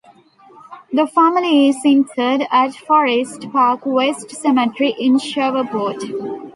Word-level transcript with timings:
The 0.91 1.05
family 1.05 1.67
is 1.69 1.77
interred 1.85 2.47
at 2.49 2.73
Forest 2.73 3.45
Park 3.51 3.85
West 3.85 4.31
Cemetery 4.31 4.95
in 4.97 5.19
Shreveport. 5.19 6.01